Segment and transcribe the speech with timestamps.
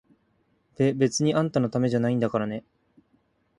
[0.79, 2.63] べ、別にあんたのためじゃないんだからね！